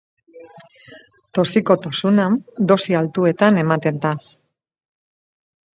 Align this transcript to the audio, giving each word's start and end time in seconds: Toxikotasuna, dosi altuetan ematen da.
Toxikotasuna, 1.39 2.25
dosi 2.73 2.99
altuetan 3.03 3.63
ematen 3.67 4.05
da. 4.09 4.17